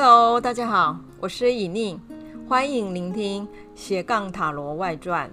[0.00, 1.98] Hello，大家好，我是以宁，
[2.48, 5.28] 欢迎聆听斜杠塔罗外传。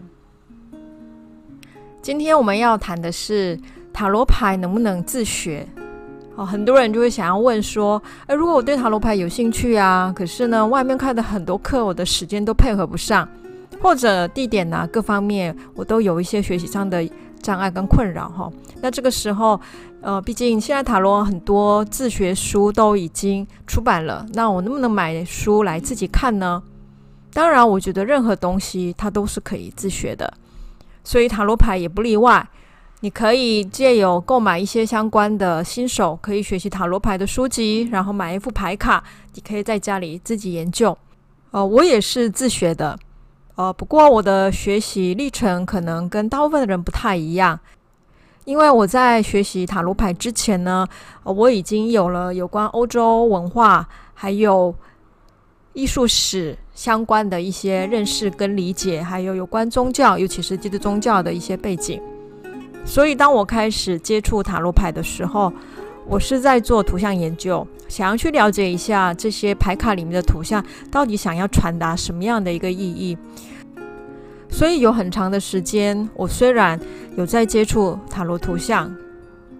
[2.01, 3.59] 今天我们要谈的是
[3.93, 5.67] 塔罗牌能不能自学？
[6.35, 13.29] 哦，很多人就会想要问说，诶，如果我对塔罗牌有兴趣啊，可是呢，外面开的很多课，我的时间都配合不上，
[13.79, 17.07] 或者地点呐、各方面我都有一些学习上的
[17.45, 18.51] 障碍跟困扰哈。
[18.81, 19.59] 那这个时候，
[20.01, 26.63] 呃，毕竟现在塔罗很多自学书都已经出版了，那我能不能买书来自己看呢？
[27.31, 30.33] 当然，我觉得任何东西它都是可以自学的，
[31.03, 32.49] 所以塔罗牌也不例外。
[33.01, 39.03] 你可以借由购买一些相关的新手可以学习塔罗牌的书籍，然后买一副牌卡，
[39.35, 40.97] 你可以在家里自己研究。
[41.51, 42.97] 呃，我也是自学的，
[43.55, 47.59] 呃，不过我的学习历程可能跟大部分的人不太一样，
[48.43, 50.87] 因为我在学习塔罗牌之前呢，
[51.23, 54.75] 我已经有了有关欧洲文化还有
[55.73, 62.01] 艺术史相关的一些认识跟理解，还有有关宗教，尤其是基督宗教的一些背景。
[62.85, 65.51] 所以，当我开始接触塔罗牌的时候，
[66.07, 73.17] 我是在做图像研究，想要去了解一下这些牌卡里面的图像到底想要传达什么样的一个意义。
[74.49, 76.79] 所以，有很长的时间，我虽然
[77.17, 78.95] 有在接触塔罗图像，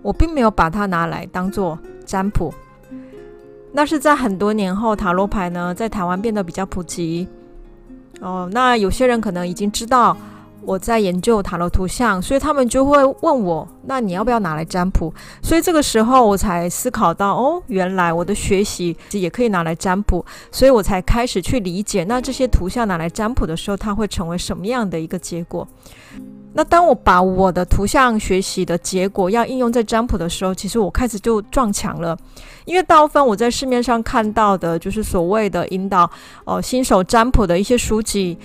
[0.02, 2.54] 我并没有把它拿来当做占卜。
[3.74, 7.28] 那是在很多年后，塔罗牌呢在台湾变得比较普及。
[8.22, 10.16] 哦，那有些人可能已经知道。
[10.62, 25.68] 我在研究塔罗图像，所以他们就会问我：“那你要不要拿来占卜？”所以这个时候我才思考到，哦，原来我的学习也可以拿来占卜，所以我才开始去理解，那这些图像拿来占卜的时候，它会成为什么样的一个结果？
[26.58, 32.18] 那当我把我的图像学习的结果要应用在占卜的时候，其实我开始就撞墙了，
[32.64, 36.10] 因为大部分我在市面上看到的，就是所谓的引导
[36.46, 38.36] 哦新手占卜的一些书籍。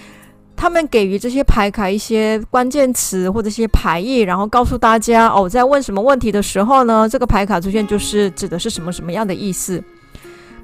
[0.61, 9.83] 他们给予这些牌卡一些关键词或者一些牌意，然后告诉大家哦，在问什么问题的时候呢，这个牌卡出现就是指的是什么什么样的意思。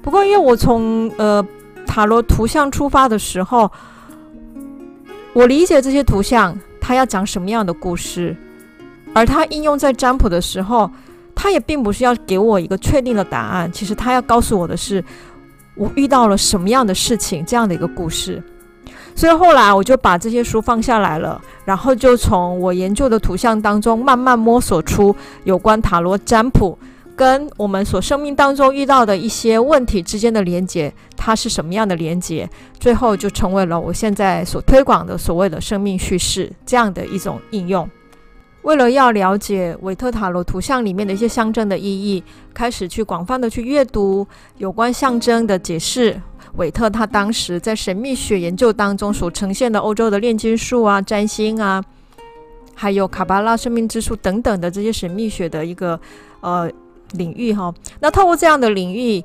[0.03, 1.43] 不过，因为我从呃
[1.87, 3.71] 塔罗图像出发的时候，
[5.33, 8.37] 我理解这些图像它要讲什么样的故事，
[9.15, 10.91] 而它应用在占卜的时候，
[11.33, 13.71] 它也并不是要给我一个确定的答案。
[13.71, 15.03] 其实它要告诉我的是，
[15.73, 18.43] 我遇到了什么样的事情，这样的一个故事。
[19.17, 25.13] 所以后来我就把这些书放下来了，然后就从我研究的图像当中慢慢摸索出
[25.43, 26.77] 有关塔罗占卜
[27.15, 32.47] 跟我们所生命当中遇到的一些问题之间的连接，它是什么样的连接？
[32.79, 37.89] 最后就成为了我现在所推广的所谓的生命叙事这样的一种应用。
[38.61, 42.23] 为了要了解韦特塔罗图像里面的一些象征的意义，
[42.53, 44.27] 开始去广泛的去阅读
[44.57, 46.21] 有关象征的解释。
[46.57, 51.83] 韦特他当时在神秘学研究当中所呈现的欧洲的炼金术啊、占星啊，
[52.75, 55.99] 还有卡巴拉生命之树等等的这些神秘学的一个
[56.41, 56.69] 呃
[57.13, 59.23] 领域哈，那透过这样的领域，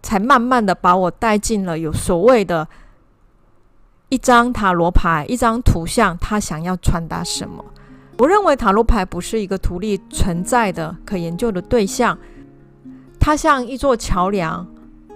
[0.00, 2.66] 才慢慢的把我带进了有所谓的
[4.08, 7.64] 一张塔罗牌、一张图像，他想要传达什么？
[8.18, 12.16] 我认为塔罗牌不是一个独立存在的可研究的对象，
[13.18, 14.64] 它像一座桥梁。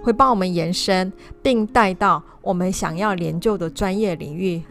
[0.01, 1.11] 会帮我们延伸，
[1.41, 4.61] 并带到我们想要研究的专业领域。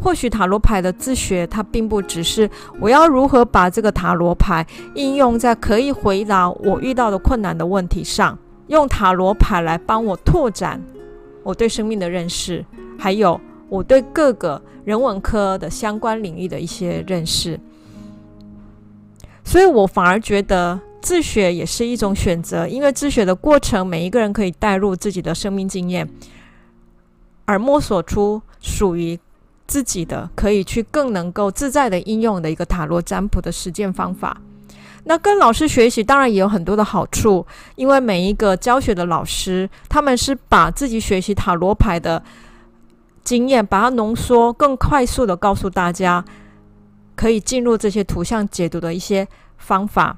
[0.00, 2.50] 或许塔罗牌的自学，它并不只是
[2.80, 10.82] 我要如何把这个塔罗牌应用在可以回答我遇到的困难的问题上，用塔罗牌来帮我拓展
[11.42, 12.64] 我对生命的认识，
[12.98, 17.58] 还有我对各个人文科的相关领域的一些认识。
[19.44, 20.78] 所以我反而觉得。
[21.04, 26.08] 自学也是一种选择，因为自学的过程，每一个人可以带入自己的生命经验，
[27.44, 29.20] 而摸索出属于
[29.66, 34.40] 自己的，可以去更能够自在的应用的一个塔罗占卜的实践方法。
[35.04, 37.46] 那跟老师学习当然也有很多的好处，
[37.76, 42.22] 因为每一个教学的老师，他们是把自己学习塔罗牌的
[43.22, 46.24] 经验，把它浓缩，更快速的告诉大家，
[47.14, 50.16] 可以进入这些图像解读的一些方法。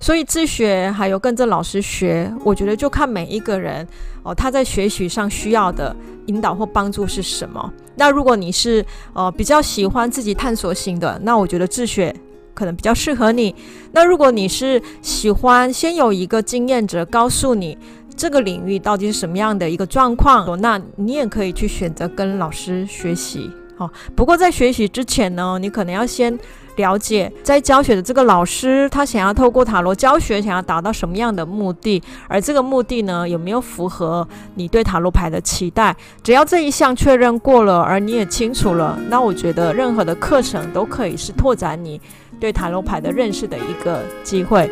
[0.00, 3.86] 所以自学还有跟着老师学，我觉得就看每一个人
[4.22, 5.94] 哦，他在学习上需要的
[6.26, 7.70] 引导或帮助是什么。
[7.96, 12.14] 那如果你是呃比较喜欢自己探索型的，那我觉得自学
[12.54, 13.54] 可能比较适合你。
[13.92, 17.76] 那如果你是喜欢先有一个经验者告诉你
[18.16, 23.50] 这个领域到底是什么样的一个状况，那你也可以去选择跟老师学习。
[23.76, 26.38] 哦，不过在学习之前呢，你可能要先。
[26.80, 35.94] 了解在教学的这个老师，他想要透过塔罗教学，想要达到什么样的目的，而这个目的呢，有没有符合你对塔罗牌的期待？
[36.22, 42.00] 只要这一项确认过了，而你也清楚了，那我觉得任何的课程都可以是拓展你
[42.40, 44.70] 对塔罗牌的认识的一个机会。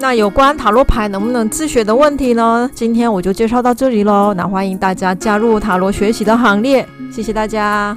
[0.00, 2.68] 那有关塔罗牌能不能自学的问题呢？
[2.74, 4.34] 今天我就介绍到这里喽。
[4.34, 7.96] 那欢迎大家加入塔罗学习的行列，谢谢大家。